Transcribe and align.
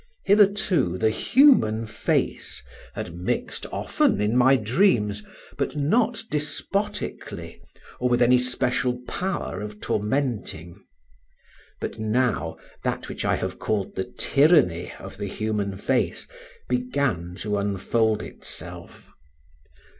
Hitherto 0.25 0.97
the 0.97 1.11
human 1.11 1.85
face 1.85 2.63
had 2.95 3.13
mixed 3.13 3.67
often 3.71 4.19
in 4.19 4.35
my 4.35 4.55
dreams, 4.55 5.21
but 5.59 5.75
not 5.75 6.23
despotically 6.31 7.61
nor 7.99 8.09
with 8.09 8.19
any 8.23 8.39
special 8.39 8.97
power 9.07 9.61
of 9.61 9.79
tormenting. 9.79 10.75
But 11.79 11.99
now 11.99 12.57
that 12.83 13.09
which 13.09 13.23
I 13.25 13.35
have 13.35 13.59
called 13.59 13.95
the 13.95 14.11
tyranny 14.17 14.91
of 14.97 15.17
the 15.19 15.27
human 15.27 15.77
face 15.77 16.27
began 16.67 17.35
to 17.35 17.59
unfold 17.59 18.23
itself. 18.23 19.07